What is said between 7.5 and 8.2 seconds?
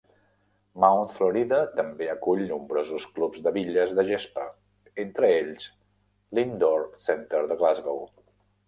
de Glasgow.